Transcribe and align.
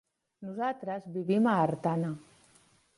Nosaltres 0.45 1.05
vivim 1.19 1.53
a 1.53 1.55
Artana. 1.69 2.13